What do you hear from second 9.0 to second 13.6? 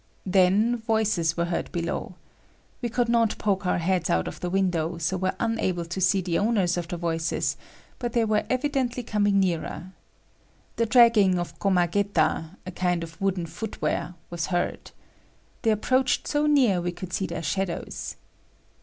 coming nearer. The dragging of komageta (a kind of wooden